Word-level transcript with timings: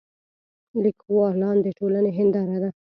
لیکوالان 0.83 1.57
د 1.65 1.67
ټولنې 1.77 2.11
هنداره 2.17 2.57
ده. 2.63 2.69